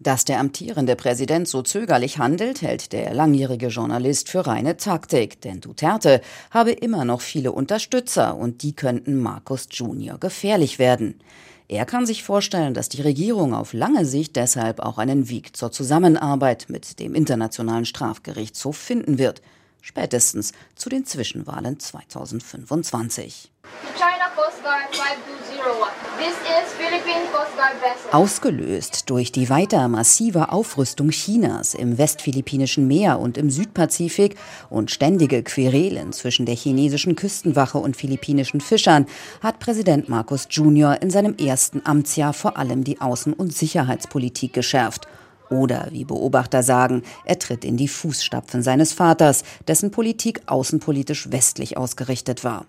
Dass 0.00 0.24
der 0.24 0.40
amtierende 0.40 0.96
Präsident 0.96 1.46
so 1.46 1.60
zögerlich 1.60 2.16
handelt, 2.16 2.62
hält 2.62 2.92
der 2.92 3.12
langjährige 3.12 3.66
Journalist 3.66 4.30
für 4.30 4.46
reine 4.46 4.78
Taktik, 4.78 5.42
denn 5.42 5.60
Duterte 5.60 6.22
habe 6.50 6.70
immer 6.70 7.04
noch 7.04 7.20
viele 7.20 7.52
Unterstützer 7.52 8.36
und 8.36 8.62
die 8.62 8.74
könnten 8.74 9.18
Marcos 9.18 9.68
Jr. 9.70 10.16
gefährlich 10.18 10.78
werden. 10.78 11.20
Er 11.68 11.84
kann 11.84 12.06
sich 12.06 12.22
vorstellen, 12.22 12.72
dass 12.72 12.88
die 12.88 13.02
Regierung 13.02 13.52
auf 13.52 13.74
lange 13.74 14.06
Sicht 14.06 14.36
deshalb 14.36 14.80
auch 14.80 14.96
einen 14.96 15.28
Weg 15.28 15.54
zur 15.54 15.70
Zusammenarbeit 15.70 16.66
mit 16.68 16.98
dem 16.98 17.14
Internationalen 17.14 17.84
Strafgerichtshof 17.84 18.76
finden 18.76 19.18
wird, 19.18 19.42
spätestens 19.82 20.52
zu 20.76 20.88
den 20.88 21.04
Zwischenwahlen 21.04 21.78
2025. 21.78 23.52
Ausgelöst 28.12 29.10
durch 29.10 29.32
die 29.32 29.50
weiter 29.50 29.88
massive 29.88 30.52
Aufrüstung 30.52 31.10
Chinas 31.10 31.74
im 31.74 31.98
westphilippinischen 31.98 32.86
Meer 32.86 33.18
und 33.18 33.38
im 33.38 33.50
Südpazifik 33.50 34.36
und 34.70 34.90
ständige 34.90 35.42
Querelen 35.42 36.12
zwischen 36.12 36.46
der 36.46 36.54
chinesischen 36.54 37.16
Küstenwache 37.16 37.78
und 37.78 37.96
philippinischen 37.96 38.60
Fischern 38.60 39.06
hat 39.42 39.58
Präsident 39.58 40.08
Marcos 40.08 40.46
Jr. 40.50 41.00
in 41.02 41.10
seinem 41.10 41.36
ersten 41.36 41.84
Amtsjahr 41.84 42.32
vor 42.32 42.56
allem 42.56 42.84
die 42.84 42.98
Außen- 42.98 43.34
und 43.34 43.52
Sicherheitspolitik 43.52 44.52
geschärft. 44.52 45.08
Oder, 45.50 45.88
wie 45.90 46.04
Beobachter 46.04 46.62
sagen, 46.62 47.02
er 47.24 47.38
tritt 47.38 47.64
in 47.64 47.76
die 47.76 47.88
Fußstapfen 47.88 48.62
seines 48.62 48.92
Vaters, 48.92 49.42
dessen 49.66 49.90
Politik 49.90 50.40
außenpolitisch 50.46 51.30
westlich 51.30 51.76
ausgerichtet 51.76 52.44
war. 52.44 52.64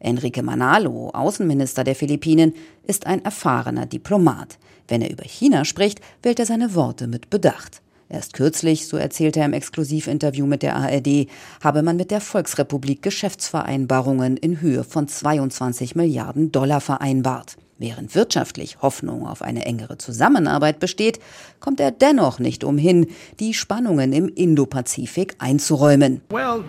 Enrique 0.00 0.42
Manalo, 0.42 1.10
Außenminister 1.10 1.84
der 1.84 1.94
Philippinen, 1.94 2.54
ist 2.84 3.06
ein 3.06 3.24
erfahrener 3.24 3.86
Diplomat. 3.86 4.58
Wenn 4.88 5.02
er 5.02 5.10
über 5.10 5.24
China 5.24 5.64
spricht, 5.64 6.00
wählt 6.22 6.38
er 6.38 6.46
seine 6.46 6.74
Worte 6.74 7.06
mit 7.06 7.30
Bedacht. 7.30 7.82
Erst 8.08 8.34
kürzlich, 8.34 8.86
so 8.86 8.96
erzählte 8.96 9.40
er 9.40 9.46
im 9.46 9.52
Exklusivinterview 9.52 10.46
mit 10.46 10.62
der 10.62 10.76
ARD, 10.76 11.26
habe 11.62 11.82
man 11.82 11.96
mit 11.96 12.12
der 12.12 12.20
Volksrepublik 12.20 13.02
Geschäftsvereinbarungen 13.02 14.36
in 14.36 14.60
Höhe 14.60 14.84
von 14.84 15.08
22 15.08 15.96
Milliarden 15.96 16.52
Dollar 16.52 16.80
vereinbart. 16.80 17.56
Während 17.78 18.14
wirtschaftlich 18.14 18.80
Hoffnung 18.80 19.26
auf 19.26 19.42
eine 19.42 19.66
engere 19.66 19.98
Zusammenarbeit 19.98 20.80
besteht, 20.80 21.20
kommt 21.60 21.78
er 21.78 21.90
dennoch 21.90 22.38
nicht 22.38 22.64
umhin, 22.64 23.08
die 23.38 23.52
Spannungen 23.52 24.14
im 24.14 24.28
Indopazifik 24.28 25.34
einzuräumen. 25.38 26.22
Uh, 26.32 26.62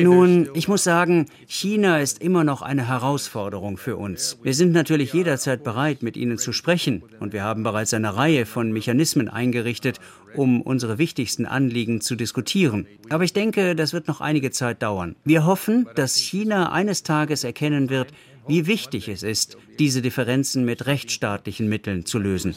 Nun, 0.00 0.48
ich 0.54 0.66
muss 0.66 0.84
sagen, 0.84 1.26
China 1.46 1.98
ist 1.98 2.22
immer 2.22 2.42
noch 2.42 2.62
eine 2.62 2.88
Herausforderung 2.88 3.76
für 3.76 3.98
uns. 3.98 4.38
Wir 4.42 4.54
sind 4.54 4.72
natürlich 4.72 5.12
jederzeit 5.12 5.62
bereit, 5.62 6.02
mit 6.02 6.16
ihnen 6.16 6.38
zu 6.38 6.52
sprechen, 6.52 7.02
und 7.20 7.34
wir 7.34 7.42
haben 7.42 7.62
bereits 7.62 7.92
eine 7.92 8.16
Reihe 8.16 8.46
von 8.46 8.72
Mechanismen 8.72 9.28
eingerichtet, 9.28 10.00
um 10.34 10.62
unsere 10.62 10.96
wichtigsten 10.96 11.44
Anliegen 11.44 12.00
zu 12.00 12.14
diskutieren. 12.14 12.86
Aber 13.10 13.24
ich 13.24 13.34
denke, 13.34 13.74
das 13.74 13.92
wird 13.92 14.08
noch 14.08 14.22
einige 14.22 14.50
Zeit 14.52 14.82
dauern. 14.82 15.16
Wir 15.24 15.44
hoffen, 15.44 15.86
dass 15.96 16.16
China 16.16 16.72
eines 16.72 17.02
Tages 17.02 17.44
erkennen 17.44 17.90
wird, 17.90 18.12
wie 18.48 18.66
wichtig 18.66 19.08
es 19.08 19.22
ist, 19.22 19.56
diese 19.78 20.02
Differenzen 20.02 20.64
mit 20.64 20.86
rechtsstaatlichen 20.86 21.68
Mitteln 21.68 22.06
zu 22.06 22.18
lösen. 22.18 22.54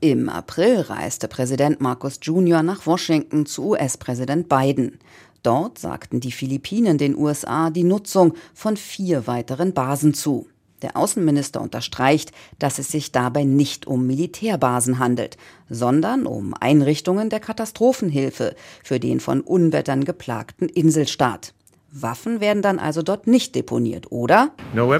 Im 0.00 0.28
April 0.28 0.80
reiste 0.80 1.28
Präsident 1.28 1.80
Marcos 1.80 2.18
Jr. 2.22 2.62
nach 2.62 2.86
Washington 2.86 3.46
zu 3.46 3.70
US-Präsident 3.70 4.48
Biden. 4.48 4.98
Dort 5.42 5.78
sagten 5.78 6.20
die 6.20 6.32
Philippinen 6.32 6.98
den 6.98 7.16
USA 7.16 7.70
die 7.70 7.84
Nutzung 7.84 8.34
von 8.54 8.76
vier 8.76 9.26
weiteren 9.26 9.72
Basen 9.72 10.14
zu. 10.14 10.46
Der 10.82 10.96
Außenminister 10.96 11.60
unterstreicht, 11.60 12.30
dass 12.58 12.78
es 12.78 12.88
sich 12.88 13.10
dabei 13.10 13.42
nicht 13.44 13.86
um 13.86 14.06
Militärbasen 14.06 15.00
handelt, 15.00 15.36
sondern 15.68 16.26
um 16.26 16.54
Einrichtungen 16.54 17.30
der 17.30 17.40
Katastrophenhilfe 17.40 18.54
für 18.84 19.00
den 19.00 19.18
von 19.18 19.40
Unwettern 19.40 20.04
geplagten 20.04 20.68
Inselstaat. 20.68 21.52
Waffen 21.90 22.40
werden 22.40 22.62
dann 22.62 22.78
also 22.78 23.02
dort 23.02 23.26
nicht 23.26 23.54
deponiert, 23.54 24.12
oder? 24.12 24.54
Uh, 24.76 24.92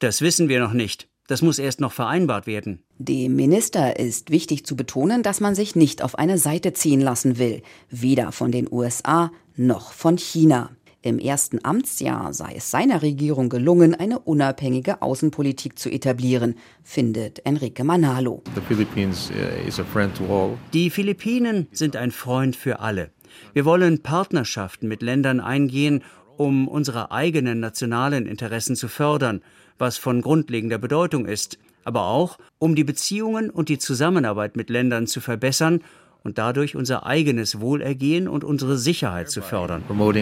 das 0.00 0.20
wissen 0.20 0.48
wir 0.48 0.60
noch 0.60 0.72
nicht. 0.72 1.08
Das 1.28 1.42
muss 1.42 1.58
erst 1.58 1.80
noch 1.80 1.92
vereinbart 1.92 2.46
werden. 2.46 2.82
Dem 2.98 3.36
Minister 3.36 3.98
ist 3.98 4.30
wichtig 4.30 4.64
zu 4.64 4.76
betonen, 4.76 5.22
dass 5.22 5.40
man 5.40 5.54
sich 5.54 5.76
nicht 5.76 6.02
auf 6.02 6.18
eine 6.18 6.38
Seite 6.38 6.72
ziehen 6.72 7.02
lassen 7.02 7.38
will, 7.38 7.62
weder 7.90 8.32
von 8.32 8.50
den 8.50 8.66
USA 8.70 9.30
noch 9.54 9.92
von 9.92 10.16
China. 10.16 10.70
Im 11.00 11.18
ersten 11.18 11.64
Amtsjahr 11.64 12.32
sei 12.32 12.54
es 12.56 12.70
seiner 12.70 13.02
Regierung 13.02 13.50
gelungen, 13.50 13.94
eine 13.94 14.18
unabhängige 14.18 15.00
Außenpolitik 15.00 15.78
zu 15.78 15.90
etablieren, 15.90 16.56
findet 16.82 17.46
Enrique 17.46 17.84
Manalo. 17.84 18.42
Uh, 18.56 20.50
Die 20.72 20.90
Philippinen 20.90 21.66
sind 21.72 21.94
ein 21.94 22.10
Freund 22.10 22.56
für 22.56 22.80
alle. 22.80 23.10
Wir 23.52 23.64
wollen 23.64 24.02
Partnerschaften 24.02 24.88
mit 24.88 25.02
Ländern 25.02 25.40
eingehen, 25.40 26.02
um 26.36 26.68
unsere 26.68 27.10
eigenen 27.10 27.60
nationalen 27.60 28.26
Interessen 28.26 28.76
zu 28.76 28.88
fördern, 28.88 29.42
was 29.78 29.96
von 29.96 30.22
grundlegender 30.22 30.78
Bedeutung 30.78 31.26
ist, 31.26 31.58
aber 31.84 32.06
auch, 32.06 32.38
um 32.58 32.74
die 32.74 32.84
Beziehungen 32.84 33.50
und 33.50 33.68
die 33.68 33.78
Zusammenarbeit 33.78 34.56
mit 34.56 34.70
Ländern 34.70 35.06
zu 35.06 35.20
verbessern 35.20 35.80
und 36.24 36.38
dadurch 36.38 36.76
unser 36.76 37.06
eigenes 37.06 37.60
Wohlergehen 37.60 38.28
und 38.28 38.44
unsere 38.44 38.76
Sicherheit 38.76 39.30
zu 39.30 39.40
fördern. 39.42 39.82
Uh, 39.88 40.12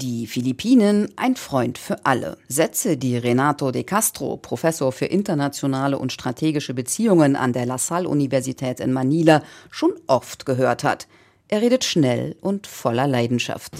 die 0.00 0.26
Philippinen 0.26 1.08
ein 1.16 1.36
Freund 1.36 1.78
für 1.78 2.06
alle. 2.06 2.38
Sätze, 2.48 2.96
die 2.96 3.16
Renato 3.16 3.70
de 3.70 3.82
Castro, 3.82 4.36
Professor 4.36 4.92
für 4.92 5.06
internationale 5.06 5.98
und 5.98 6.12
strategische 6.12 6.74
Beziehungen 6.74 7.36
an 7.36 7.52
der 7.52 7.66
La 7.66 7.78
Salle 7.78 8.08
Universität 8.08 8.80
in 8.80 8.92
Manila, 8.92 9.42
schon 9.70 9.92
oft 10.06 10.46
gehört 10.46 10.84
hat. 10.84 11.08
Er 11.50 11.62
redet 11.62 11.82
schnell 11.82 12.36
und 12.42 12.66
voller 12.66 13.06
Leidenschaft. 13.06 13.72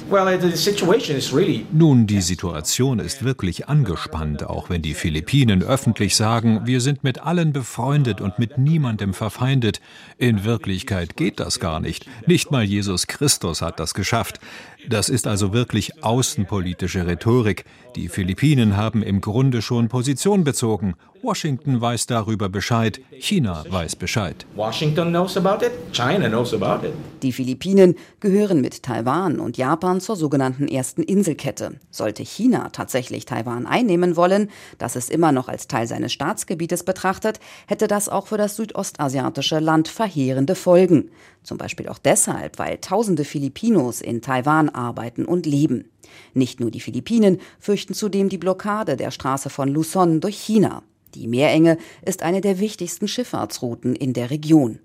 Nun, 1.70 2.06
die 2.06 2.22
Situation 2.22 2.98
ist 2.98 3.24
wirklich 3.24 3.68
angespannt, 3.68 4.42
auch 4.42 4.70
wenn 4.70 4.80
die 4.80 4.94
Philippinen 4.94 5.62
öffentlich 5.62 6.16
sagen, 6.16 6.62
wir 6.64 6.80
sind 6.80 7.04
mit 7.04 7.18
allen 7.18 7.52
befreundet 7.52 8.22
und 8.22 8.38
mit 8.38 8.56
niemandem 8.56 9.12
verfeindet. 9.12 9.82
In 10.16 10.44
Wirklichkeit 10.44 11.14
geht 11.14 11.40
das 11.40 11.60
gar 11.60 11.78
nicht. 11.80 12.06
Nicht 12.26 12.50
mal 12.50 12.64
Jesus 12.64 13.06
Christus 13.06 13.60
hat 13.60 13.78
das 13.80 13.92
geschafft. 13.92 14.40
Das 14.86 15.08
ist 15.08 15.26
also 15.26 15.52
wirklich 15.52 16.04
außenpolitische 16.04 17.06
Rhetorik. 17.06 17.64
Die 17.96 18.08
Philippinen 18.08 18.76
haben 18.76 19.02
im 19.02 19.20
Grunde 19.20 19.60
schon 19.60 19.88
Position 19.88 20.44
bezogen. 20.44 20.94
Washington 21.22 21.80
weiß 21.80 22.06
darüber 22.06 22.48
Bescheid, 22.48 23.00
China 23.18 23.64
weiß 23.68 23.96
Bescheid. 23.96 24.46
Washington 24.54 25.08
knows 25.08 25.36
about 25.36 25.64
it, 25.64 25.72
China 25.92 26.28
knows 26.28 26.54
about 26.54 26.86
it. 26.86 26.92
Die 27.22 27.32
Philippinen 27.32 27.96
gehören 28.20 28.60
mit 28.60 28.84
Taiwan 28.84 29.40
und 29.40 29.56
Japan 29.56 30.00
zur 30.00 30.14
sogenannten 30.14 30.68
ersten 30.68 31.02
Inselkette. 31.02 31.80
Sollte 31.90 32.22
China 32.22 32.68
tatsächlich 32.70 33.24
Taiwan 33.24 33.66
einnehmen 33.66 34.14
wollen, 34.14 34.48
das 34.78 34.94
es 34.94 35.10
immer 35.10 35.32
noch 35.32 35.48
als 35.48 35.66
Teil 35.66 35.88
seines 35.88 36.12
Staatsgebietes 36.12 36.84
betrachtet, 36.84 37.40
hätte 37.66 37.88
das 37.88 38.08
auch 38.08 38.28
für 38.28 38.38
das 38.38 38.54
südostasiatische 38.54 39.58
Land 39.58 39.88
verheerende 39.88 40.54
Folgen. 40.54 41.10
Zum 41.42 41.56
Beispiel 41.56 41.88
auch 41.88 41.98
deshalb, 41.98 42.58
weil 42.58 42.78
tausende 42.78 43.24
Filipinos 43.24 44.00
in 44.00 44.20
Taiwan 44.20 44.67
arbeiten 44.74 45.24
und 45.24 45.46
leben. 45.46 45.90
Nicht 46.34 46.60
nur 46.60 46.70
die 46.70 46.80
Philippinen 46.80 47.38
fürchten 47.58 47.94
zudem 47.94 48.28
die 48.28 48.38
Blockade 48.38 48.96
der 48.96 49.10
Straße 49.10 49.50
von 49.50 49.68
Luzon 49.68 50.20
durch 50.20 50.36
China. 50.36 50.82
Die 51.14 51.26
Meerenge 51.26 51.78
ist 52.04 52.22
eine 52.22 52.40
der 52.40 52.58
wichtigsten 52.58 53.08
Schifffahrtsrouten 53.08 53.94
in 53.94 54.12
der 54.12 54.30
Region. 54.30 54.78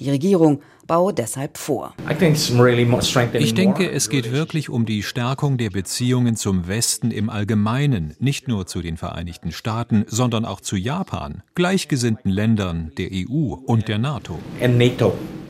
Die 0.00 0.08
Regierung 0.08 0.62
baue 0.86 1.12
deshalb 1.12 1.58
vor. 1.58 1.94
Ich 3.34 3.54
denke, 3.54 3.90
es 3.90 4.08
geht 4.08 4.32
wirklich 4.32 4.70
um 4.70 4.86
die 4.86 5.02
Stärkung 5.02 5.58
der 5.58 5.68
Beziehungen 5.68 6.36
zum 6.36 6.66
Westen 6.68 7.10
im 7.10 7.28
Allgemeinen, 7.28 8.16
nicht 8.18 8.48
nur 8.48 8.66
zu 8.66 8.80
den 8.80 8.96
Vereinigten 8.96 9.52
Staaten, 9.52 10.04
sondern 10.08 10.46
auch 10.46 10.62
zu 10.62 10.76
Japan, 10.76 11.42
gleichgesinnten 11.54 12.30
Ländern, 12.30 12.92
der 12.96 13.10
EU 13.12 13.54
und 13.54 13.88
der 13.88 13.98
NATO. 13.98 14.38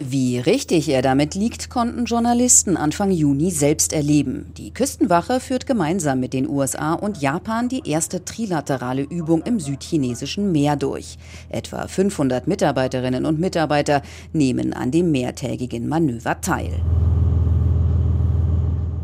Wie 0.02 0.38
richtig 0.38 0.88
er 0.88 1.02
damit 1.02 1.34
liegt, 1.34 1.68
konnten 1.68 2.06
Journalisten 2.06 2.78
Anfang 2.78 3.10
Juni 3.10 3.50
selbst 3.50 3.92
erleben. 3.92 4.50
Die 4.56 4.72
Küstenwache 4.72 5.40
führt 5.40 5.66
gemeinsam 5.66 6.20
mit 6.20 6.32
den 6.32 6.48
USA 6.48 6.94
und 6.94 7.20
Japan 7.20 7.68
die 7.68 7.86
erste 7.86 8.24
trilaterale 8.24 9.02
Übung 9.02 9.42
im 9.42 9.60
südchinesischen 9.60 10.52
Meer 10.52 10.76
durch. 10.76 11.18
Etwa 11.50 11.86
500 11.86 12.46
Mitarbeiterinnen 12.48 13.26
und 13.26 13.40
Mitarbeiter 13.40 14.00
nehmen 14.32 14.72
an 14.72 14.90
dem 14.90 15.10
mehrtägigen 15.10 15.86
Manöver 15.86 16.40
teil. 16.40 16.80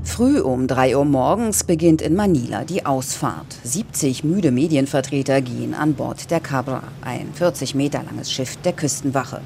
Früh 0.03 0.41
um 0.41 0.67
3 0.67 0.97
Uhr 0.97 1.05
morgens 1.05 1.65
beginnt 1.65 2.00
in 2.00 2.15
Manila 2.15 2.65
die 2.65 2.87
Ausfahrt. 2.87 3.59
70 3.65 4.25
müde 4.25 4.50
Medienvertreter 4.50 5.43
gehen 5.43 5.75
an 5.75 5.93
Bord 5.93 6.31
der 6.31 6.41
Cabra, 6.41 6.85
ein 7.03 7.35
40 7.35 7.75
Meter 7.75 8.03
langes 8.03 8.33
Schiff 8.33 8.57
der 8.57 8.73
Küstenwache. 8.73 9.43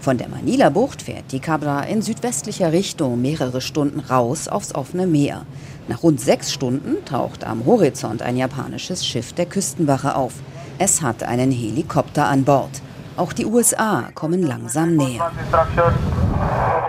Von 0.00 0.16
der 0.16 0.28
Manila-Bucht 0.28 1.02
fährt 1.02 1.32
die 1.32 1.40
Cabra 1.40 1.82
in 1.82 2.02
südwestlicher 2.02 2.72
Richtung 2.72 3.20
mehrere 3.20 3.60
Stunden 3.60 4.00
raus 4.00 4.46
aufs 4.46 4.74
offene 4.74 5.06
Meer. 5.06 5.44
Nach 5.88 6.02
rund 6.02 6.20
sechs 6.20 6.52
Stunden 6.52 7.04
taucht 7.04 7.44
am 7.44 7.66
Horizont 7.66 8.22
ein 8.22 8.36
japanisches 8.36 9.04
Schiff 9.04 9.32
der 9.32 9.46
Küstenwache 9.46 10.14
auf. 10.14 10.34
Es 10.78 11.02
hat 11.02 11.24
einen 11.24 11.50
Helikopter 11.50 12.26
an 12.26 12.44
Bord. 12.44 12.70
Auch 13.16 13.32
die 13.32 13.46
USA 13.46 14.10
kommen 14.14 14.42
langsam 14.44 14.94
näher. 14.94 15.32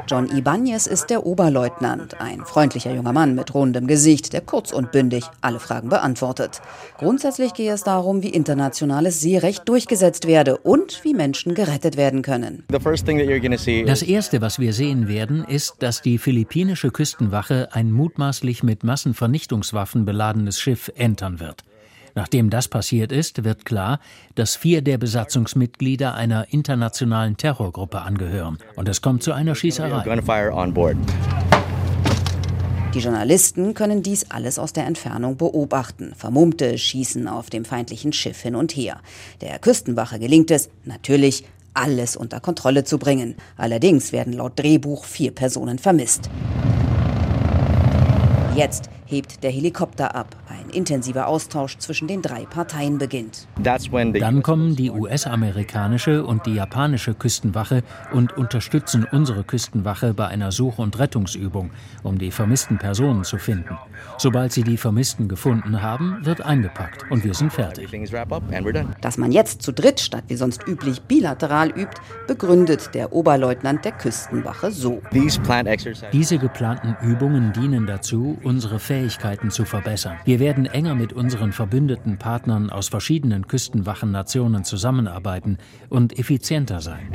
John 0.10 0.28
Ibanez 0.36 0.88
ist 0.88 1.12
der 1.12 1.24
Oberleutnant, 1.24 2.20
ein 2.20 2.44
freundlicher 2.44 2.92
junger 2.92 3.14
Mann 3.14 3.36
mit 3.36 3.54
rundem 3.54 3.86
Gesicht, 3.86 4.34
der 4.34 4.42
kurz 4.42 4.72
und 4.72 4.92
bündig 4.92 5.24
alle 5.42 5.60
Fragen 5.60 5.90
beantwortet. 5.90 6.62
Grundsätzlich 6.98 7.54
gehe 7.54 7.72
es 7.72 7.84
darum, 7.84 8.24
wie 8.24 8.30
internationales 8.30 9.22
Seerecht 9.22 9.70
durchgesetzt 9.70 10.26
werde 10.26 10.58
und 10.58 11.04
wie 11.04 11.14
Menschen 11.14 11.54
gerettet 11.54 11.96
werden 11.96 12.24
können. 12.24 12.64
Das 12.70 14.02
Erste, 14.02 14.42
was 14.42 14.58
wir 14.58 14.74
sehen 14.74 15.08
werden, 15.08 15.44
ist, 15.44 15.76
dass 15.78 16.02
die 16.02 16.18
philippinische 16.18 16.90
Küstenwache 16.90 17.70
ein 17.74 17.92
mutmaßlich 17.92 18.64
mit 18.64 18.84
Massenvernichtungswaffen 18.84 20.06
beladenes 20.06 20.60
Schiff 20.60 20.92
entern 20.96 21.40
wird. 21.40 21.64
Nachdem 22.16 22.50
das 22.50 22.68
passiert 22.68 23.12
ist, 23.12 23.44
wird 23.44 23.66
klar, 23.66 24.00
dass 24.36 24.56
vier 24.56 24.82
der 24.82 24.98
Besatzungsmitglieder 24.98 26.14
einer 26.16 26.52
internationalen 26.52 27.38
Terrorgruppe 27.38 28.02
angehören. 28.02 28.58
Und 28.76 28.90
es 28.90 29.02
kommt 29.02 29.24
zu 29.24 29.34
einer 29.34 29.56
Schießerei. 29.56 30.04
Die 32.96 33.00
Journalisten 33.00 33.76
können 33.76 34.02
dies 34.02 34.32
alles 34.32 34.58
aus 34.58 34.74
der 34.74 34.88
Entfernung 34.88 35.38
beobachten. 35.38 36.14
Vermummte 36.18 36.76
schießen 36.76 37.28
auf 37.28 37.52
dem 37.52 37.64
feindlichen 37.64 38.14
Schiff 38.14 38.42
hin 38.42 38.56
und 38.56 38.72
her. 38.72 39.00
Der 39.42 39.60
Küstenwache 39.60 40.18
gelingt 40.18 40.50
es, 40.50 40.70
natürlich, 40.86 41.44
alles 41.76 42.16
unter 42.16 42.40
Kontrolle 42.40 42.84
zu 42.84 42.98
bringen. 42.98 43.36
Allerdings 43.58 44.12
werden 44.12 44.34
laut 44.34 44.58
Drehbuch 44.58 45.06
vier 45.06 45.32
Personen 45.32 45.78
vermisst. 45.78 46.32
Jetzt 48.60 48.90
hebt 49.06 49.42
der 49.44 49.52
Helikopter 49.52 50.16
ab. 50.16 50.36
Ein 50.50 50.70
intensiver 50.70 51.28
Austausch 51.28 51.78
zwischen 51.78 52.08
den 52.08 52.22
drei 52.22 52.46
Parteien 52.46 52.98
beginnt. 52.98 53.48
Dann 53.64 54.44
kommen 54.44 54.76
die 54.76 54.92
US-amerikanische 54.92 56.26
und 56.26 56.46
die 56.46 56.56
japanische 56.56 57.14
Küstenwache 57.14 57.84
und 58.12 58.38
unterstützen 58.38 59.08
unsere 59.10 59.44
Küstenwache 59.44 60.14
bei 60.14 60.28
einer 60.28 60.52
Such- 60.52 60.78
und 60.78 61.00
Rettungsübung, 61.00 61.72
um 62.04 62.20
die 62.20 62.32
vermissten 62.32 62.78
Personen 62.78 63.24
zu 63.24 63.38
finden. 63.38 63.78
Sobald 64.18 64.52
sie 64.52 64.64
die 64.64 64.78
Vermissten 64.78 65.28
gefunden 65.28 65.82
haben, 65.82 66.18
wird 66.26 66.42
eingepackt 66.42 67.10
und 67.10 67.24
wir 67.24 67.34
sind 67.34 67.54
fertig. 67.54 67.90
Dass 69.02 69.18
man 69.18 69.32
jetzt 69.32 69.62
zu 69.62 69.72
dritt 69.72 70.00
statt 70.02 70.26
wie 70.28 70.36
sonst 70.36 70.68
üblich 70.68 71.02
bilateral 71.04 71.70
übt, 71.70 72.02
begründet 72.28 72.94
der 72.94 73.14
Oberleutnant 73.14 73.86
der 73.86 73.94
Küstenwache 73.94 74.72
so. 74.72 75.02
Diese 76.12 76.38
geplanten 76.38 76.96
Übungen 77.02 77.54
dienen 77.54 77.88
dazu, 77.88 78.38
unsere 78.50 78.80
Fähigkeiten 78.80 79.52
zu 79.52 79.64
verbessern. 79.64 80.18
Wir 80.26 80.40
werden 80.40 80.66
enger 80.66 80.96
mit 80.96 81.14
unseren 81.14 81.54
verbündeten 81.54 82.18
Partnern 82.18 82.72
aus 82.72 82.90
verschiedenen 82.90 83.46
Küstenwachennationen 83.46 84.64
zusammenarbeiten 84.64 85.60
und 85.88 86.18
effizienter 86.18 86.82
sein. 86.82 87.14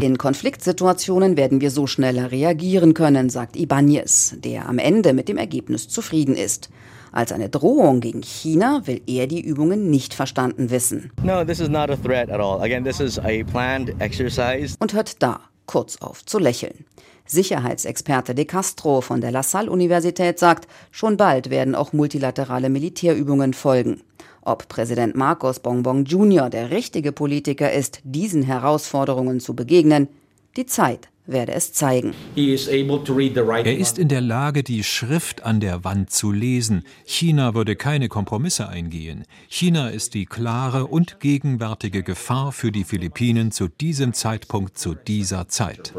In 0.00 0.18
Konfliktsituationen 0.18 1.36
werden 1.36 1.60
wir 1.60 1.70
so 1.70 1.86
schneller 1.86 2.32
reagieren 2.32 2.94
können, 2.94 3.28
sagt 3.28 3.56
Ibanez, 3.56 4.36
der 4.42 4.66
am 4.66 4.78
Ende 4.78 5.12
mit 5.12 5.28
dem 5.28 5.36
Ergebnis 5.36 5.88
zufrieden 5.88 6.34
ist. 6.34 6.70
Als 7.12 7.30
eine 7.30 7.50
Drohung 7.50 8.00
gegen 8.00 8.22
China 8.22 8.82
will 8.86 9.02
er 9.06 9.26
die 9.26 9.42
Übungen 9.42 9.90
nicht 9.90 10.14
verstanden 10.14 10.70
wissen. 10.70 11.10
No, 11.22 11.44
this 11.44 11.60
is 11.60 11.68
not 11.68 11.90
a 11.90 11.96
threat 11.96 12.30
at 12.30 12.40
all. 12.40 12.62
Again, 12.62 12.82
this 12.82 12.98
is 12.98 13.18
a 13.18 13.44
planned 13.50 13.94
exercise. 14.00 14.74
Und 14.78 14.94
hört 14.94 15.22
da 15.22 15.40
kurz 15.66 15.96
auf 15.98 16.24
zu 16.24 16.38
lächeln. 16.38 16.86
Sicherheitsexperte 17.28 18.34
De 18.34 18.44
Castro 18.44 19.00
von 19.00 19.20
der 19.20 19.30
La 19.30 19.42
Salle 19.42 19.70
Universität 19.70 20.38
sagt, 20.38 20.66
schon 20.90 21.16
bald 21.16 21.50
werden 21.50 21.74
auch 21.74 21.92
multilaterale 21.92 22.70
Militärübungen 22.70 23.54
folgen. 23.54 24.02
Ob 24.42 24.68
Präsident 24.68 25.14
Marcos 25.14 25.60
Bongbong 25.60 26.04
Jr. 26.04 26.48
der 26.50 26.70
richtige 26.70 27.12
Politiker 27.12 27.72
ist, 27.72 28.00
diesen 28.02 28.42
Herausforderungen 28.42 29.40
zu 29.40 29.54
begegnen, 29.54 30.08
die 30.56 30.66
Zeit 30.66 31.08
werde 31.28 31.52
es 31.52 31.72
zeigen. 31.72 32.14
Er 32.34 33.78
ist 33.78 33.98
in 33.98 34.08
der 34.08 34.20
Lage, 34.20 34.62
die 34.62 34.82
Schrift 34.82 35.44
an 35.44 35.60
der 35.60 35.84
Wand 35.84 36.10
zu 36.10 36.32
lesen. 36.32 36.84
China 37.04 37.54
würde 37.54 37.76
keine 37.76 38.08
Kompromisse 38.08 38.68
eingehen. 38.68 39.24
China 39.48 39.88
ist 39.88 40.14
die 40.14 40.26
klare 40.26 40.86
und 40.86 41.20
gegenwärtige 41.20 42.02
Gefahr 42.02 42.52
für 42.52 42.72
die 42.72 42.84
Philippinen 42.84 43.52
zu 43.52 43.68
diesem 43.68 44.14
Zeitpunkt, 44.14 44.78
zu 44.78 44.94
dieser 44.94 45.48
Zeit. 45.48 45.92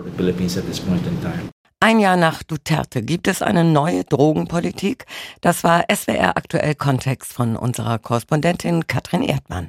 Ein 1.82 2.00
Jahr 2.00 2.18
nach 2.18 2.44
Duterte 2.44 3.02
gibt 3.02 3.30
es 3.30 3.42
eine 3.42 3.64
neue 3.64 4.04
Drogenpolitik. 4.04 5.06
Das 5.40 5.64
war 5.64 5.86
SWR 5.90 6.36
aktuell 6.36 6.76
Kontext 6.76 7.32
von 7.32 7.56
unserer 7.56 8.00
Korrespondentin 8.00 8.88
Katrin 8.88 9.24
Erdmann. 9.24 9.68